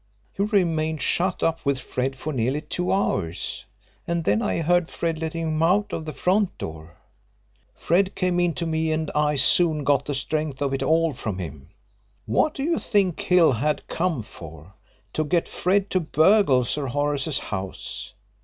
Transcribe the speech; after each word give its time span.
"He 0.33 0.41
remained 0.41 0.99
shut 0.99 1.43
up 1.43 1.63
with 1.63 1.79
Fred 1.79 2.15
for 2.15 2.33
nearly 2.33 2.61
two 2.61 2.91
hours 2.91 3.65
and 4.07 4.23
then 4.23 4.41
I 4.41 4.61
heard 4.61 4.89
Fred 4.89 5.19
letting 5.19 5.43
him 5.47 5.61
out 5.61 5.93
of 5.93 6.05
the 6.05 6.11
front 6.13 6.57
door. 6.57 6.97
Fred 7.75 8.15
came 8.15 8.39
in 8.39 8.53
to 8.55 8.65
me, 8.65 8.91
and 8.91 9.11
I 9.13 9.35
soon 9.35 9.83
got 9.83 10.05
the 10.05 10.15
strength 10.15 10.59
of 10.59 10.73
it 10.73 10.81
all 10.81 11.13
from 11.13 11.37
him. 11.37 11.69
What 12.25 12.55
do 12.55 12.63
you 12.63 12.79
think 12.79 13.21
Hill 13.21 13.51
had 13.51 13.87
come 13.87 14.23
for? 14.23 14.73
To 15.13 15.23
get 15.23 15.47
Fred 15.47 15.91
to 15.91 15.99
burgle 15.99 16.63
Sir 16.63 16.87
Horace's 16.87 17.37
house! 17.37 18.15